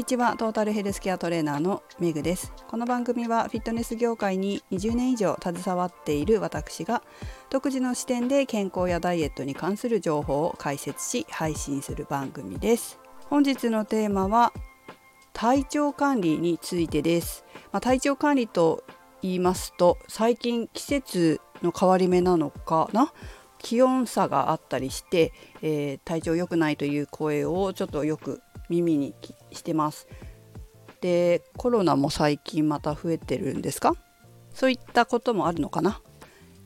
[0.00, 0.34] にちは。
[0.38, 2.54] トータルヘルスケアトレーナーのメグです。
[2.68, 7.02] この番組はフィットネス業界に20年以上携わっている私が
[7.50, 12.98] 独自の視点で健康やダイエットに関する情報を解説し配信する番組です。
[13.28, 14.54] 本日のテーマは
[15.34, 18.82] 体調管理についてです、まあ、体調管理と
[19.20, 23.12] 言いますと最近季節の変わり目なのかな？
[23.58, 29.14] 気温差があったりして、えー、体調良くないという声をちょっとよく耳に
[29.52, 30.08] してます。
[31.02, 33.94] でコロナも最近また増えてるんですか？
[34.54, 36.02] そういったこともあるのかな、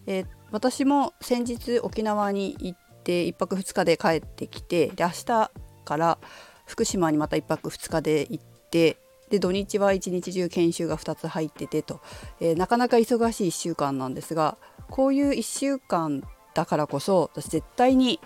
[0.06, 5.50] えー、私も先日沖縄に行って1泊2日で帰ってきてで明日
[5.84, 6.18] から
[6.66, 8.96] 福島にまた1泊2日で行って
[9.30, 12.00] で土日は一日中研修が2つ入っててと、
[12.40, 14.56] えー、なかなか忙しい1週間なんですが
[14.90, 16.22] こういう1週間
[16.54, 18.18] だからこそ私絶対に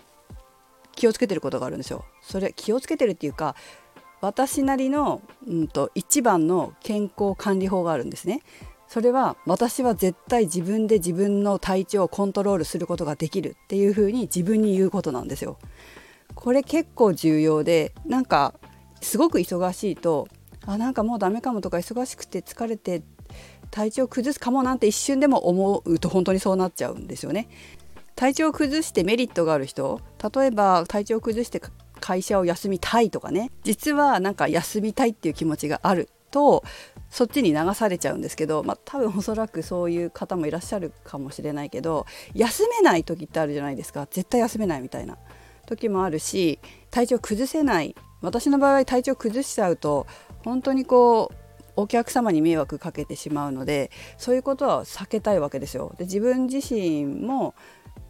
[0.99, 2.05] 気をつけてることがあるんですよ。
[2.21, 3.55] それ気をつけてるっていうか
[4.21, 8.43] 私なりの、うんと、一番の健康管理法があるんですね。
[8.89, 15.59] それは私は絶対自分で自分の体調をコントロールすることができるっていうふうに自分に言うことなんですよ。
[16.35, 18.55] これ結構重要でなんか
[19.01, 20.27] すごく忙しいと
[20.67, 23.03] あなんかもうダメかもとか忙しくて疲れて
[23.71, 27.49] 体調崩すかもなんて一瞬でも思うと本当にそうなっちゃうんですよね。
[28.19, 30.01] 体調を崩してメリットがある人
[30.35, 31.63] 例えば体調を崩して
[32.01, 33.53] 会社を休みたいとかね。
[33.63, 36.65] 実はなんか休みたいっていう気持ちがあると
[37.11, 44.09] そっちに流されちゃうんですけど、まあ、多分おそらくそういう方もいらっしゃるかもしれないけど休めない時ってあるじゃないですか。
[44.11, 45.17] 絶対休めないみたいな。
[45.67, 46.59] 時もあるし
[46.91, 47.95] 体調崩せない。
[48.21, 50.09] 私の場合体調崩しちゃうと
[50.45, 51.35] 本当にこう
[51.81, 55.95] お客様に迷惑かけてしまうのでそういうことは避けたいわけですよ。
[55.97, 57.55] で自分自身も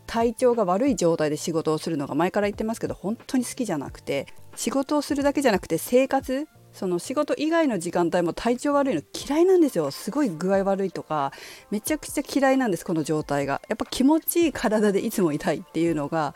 [0.09, 9.91] 体調が悪い状態で仕事をするのが前から言ってますけど本当に好きじゃなくて仕事をするだけじゃなくて生活その仕事以外の時間帯も体調悪いの嫌いなんですよ。
[9.91, 11.33] すごい具合悪いとか
[11.71, 13.61] めちゃくちゃ嫌いなんですこの状態が。
[13.69, 16.35] やっぱ気持ちいい体でいつもいたいっていうのが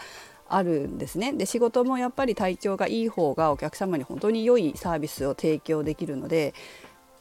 [0.48, 1.32] あるんですね。
[1.32, 6.54] で仕事もやっぱり体調がいい方がお客様に本当に良いサービスを提供できるので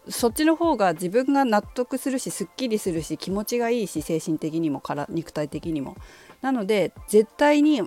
[0.10, 5.96] そっちの方が自分が納得するしすっきりするし気持ちがいいし精神的にもから肉体的にも。
[6.42, 7.84] なので絶対に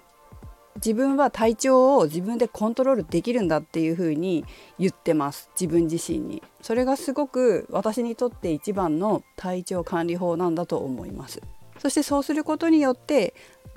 [0.76, 4.44] 自分は体調を自分でコントロールできるんだっていうふうに
[4.78, 5.48] 言ってます。
[5.58, 6.42] 自分自身に。
[6.62, 11.40] それがすごく私にとって一番の体調管理法なんだと思います。
[11.78, 13.34] そしてそうすることによって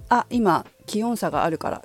[0.09, 1.83] あ今気温差があるから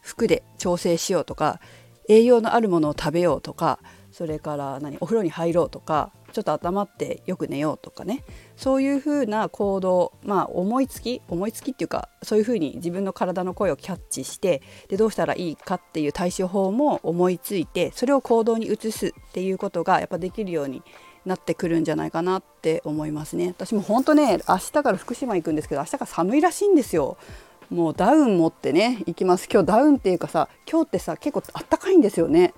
[0.00, 1.60] 服で調整しようとか
[2.08, 3.78] 栄養のあるものを食べようとか
[4.20, 8.22] それから何お風呂に入ろうとかちょっと温まってよく寝ようとかね。
[8.54, 20.82] そういうふうな行動まあ思いつき思いつきっていうかそういうふうに自分の体の声をキャッチしてでどうしたらいいかっていう対処法も思いついてそれを行動に移すっていうことがやっぱできるように
[21.24, 23.54] なってくるんじゃないかなって思いますね。
[23.56, 27.16] 私も本当ね明日から福島行くんですけど明日から寒いらしいんですよ。
[27.70, 29.48] もうダウン持ってね行きます。
[29.50, 32.52] 今日ダウンっていうかさ今日ってさ結構あったかいんですよね。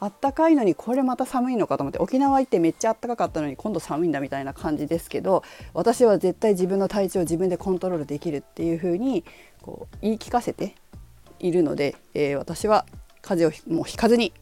[0.00, 5.42] あったかいのにこれまた寒いのかと思って沖縄行ってめっちゃあったかかったのに今度寒いんだみたいな感じですけど
[5.74, 9.24] 私は絶対自分の体調を自分でコントロールできるっていう風に
[9.62, 10.74] こう言い聞かせて
[11.38, 12.86] いるので、えー、私は
[13.22, 14.32] 風邪をもうひかずに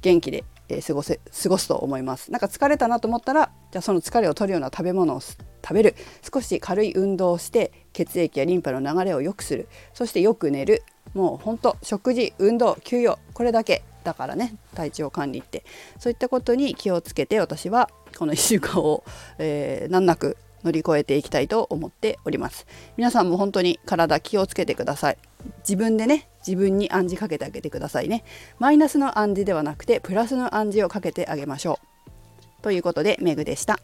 [0.00, 2.30] 元気で、えー、過ごせ過ごすと思います。
[2.30, 5.38] なんか疲れたなと思ったらじゃあその疲れを取るような食べ物を食
[5.74, 5.94] べる。
[6.32, 9.68] 少し軽い運動をして血液やリンパの流れを良くする。
[9.92, 10.82] そしてよく寝る。
[11.14, 13.18] もう本当食事運動休養。
[13.34, 13.82] これだけ。
[14.04, 15.64] だからね体調管理って。
[15.98, 19.04] そういったことに気をつけて私はこの1週間を、
[19.38, 22.66] えー、難なく乗り越えていきたいと思っております。
[22.96, 25.18] 皆さんも本当に体気をつけてください。
[25.60, 28.24] 自分でね自分に暗示かけてあげてくださいね。
[28.58, 32.62] マイナスの暗示ではなくてプラスの暗示をかけてあげましょう。
[32.62, 33.78] ということでメグでした。